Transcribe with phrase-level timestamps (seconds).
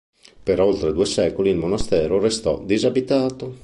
[0.45, 3.59] Per oltre due secoli il monastero restò disabitato.